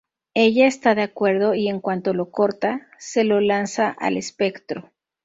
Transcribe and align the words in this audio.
Ella 0.33 0.65
está 0.65 0.95
de 0.95 1.03
acuerdo, 1.03 1.53
y 1.53 1.67
en 1.67 1.79
cuanto 1.79 2.15
lo 2.15 2.31
corta, 2.31 2.87
se 2.97 3.23
lo 3.23 3.39
lanza 3.39 3.89
al 3.91 4.17
espectro. 4.17 4.91